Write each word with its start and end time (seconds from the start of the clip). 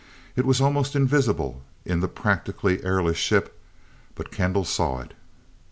It 0.35 0.45
was 0.47 0.59
almost 0.59 0.95
invisible 0.95 1.61
in 1.85 1.99
the 1.99 2.07
practically 2.07 2.83
airless 2.83 3.17
ship, 3.17 3.55
but 4.15 4.31
Kendall 4.31 4.65
saw 4.65 5.01
it. 5.01 5.13